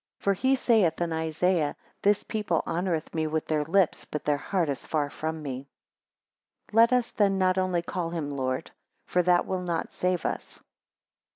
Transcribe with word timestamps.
For 0.17 0.33
he 0.33 0.55
saith 0.55 0.99
in 0.99 1.13
Isaiah; 1.13 1.75
This 2.01 2.23
people 2.23 2.63
honoureth 2.65 3.13
me 3.13 3.27
with 3.27 3.45
their 3.45 3.63
lips, 3.63 4.03
but 4.03 4.25
their 4.25 4.35
heart 4.35 4.67
is 4.67 4.87
far 4.87 5.11
from 5.11 5.43
me. 5.43 5.67
12 6.71 6.73
Let 6.91 6.97
us 6.97 7.11
then 7.11 7.37
not 7.37 7.59
only 7.59 7.83
call 7.83 8.09
him 8.09 8.31
Lord; 8.31 8.71
for 9.05 9.21
that 9.21 9.45
will 9.45 9.61
not 9.61 9.91
save 9.93 10.25
us. 10.25 10.59